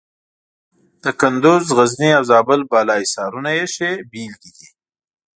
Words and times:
د 1.03 1.05
کندز، 1.19 1.65
غزني 1.77 2.09
او 2.17 2.23
زابل 2.31 2.61
بالا 2.71 2.95
حصارونه 3.03 3.49
یې 3.57 3.65
ښې 3.73 3.91
بېلګې 4.11 4.51
دي. 4.57 4.67